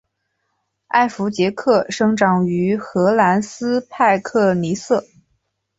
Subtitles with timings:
[0.87, 5.05] 艾佛杰克生长于荷兰斯派克尼瑟。